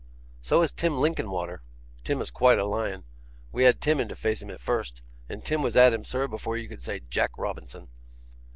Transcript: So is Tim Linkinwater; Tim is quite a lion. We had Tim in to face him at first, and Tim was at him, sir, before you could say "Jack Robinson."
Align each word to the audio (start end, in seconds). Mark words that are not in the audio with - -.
So 0.41 0.63
is 0.63 0.71
Tim 0.71 0.97
Linkinwater; 0.99 1.61
Tim 2.03 2.21
is 2.21 2.31
quite 2.31 2.57
a 2.57 2.65
lion. 2.65 3.03
We 3.51 3.65
had 3.65 3.79
Tim 3.79 3.99
in 3.99 4.07
to 4.07 4.15
face 4.15 4.41
him 4.41 4.49
at 4.49 4.59
first, 4.59 5.03
and 5.29 5.45
Tim 5.45 5.61
was 5.61 5.77
at 5.77 5.93
him, 5.93 6.03
sir, 6.05 6.27
before 6.27 6.57
you 6.57 6.67
could 6.67 6.81
say 6.81 7.01
"Jack 7.07 7.37
Robinson." 7.37 7.87